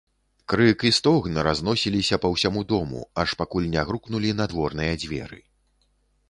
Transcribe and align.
Крык 0.51 0.85
і 0.89 0.91
стогн 0.99 1.35
разносіліся 1.47 2.15
па 2.23 2.31
ўсяму 2.33 2.63
дому, 2.71 3.03
аж 3.25 3.35
пакуль 3.43 3.69
не 3.75 3.85
грукнулі 3.91 4.33
надворныя 4.41 4.97
дзверы. 5.05 5.39